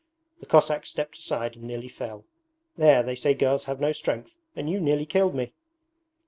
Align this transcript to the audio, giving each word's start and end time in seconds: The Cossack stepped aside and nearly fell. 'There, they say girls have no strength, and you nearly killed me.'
The 0.39 0.47
Cossack 0.47 0.87
stepped 0.87 1.19
aside 1.19 1.53
and 1.55 1.63
nearly 1.65 1.87
fell. 1.87 2.25
'There, 2.75 3.03
they 3.03 3.13
say 3.13 3.35
girls 3.35 3.65
have 3.65 3.79
no 3.79 3.91
strength, 3.91 4.39
and 4.55 4.67
you 4.67 4.79
nearly 4.81 5.05
killed 5.05 5.35
me.' 5.35 5.53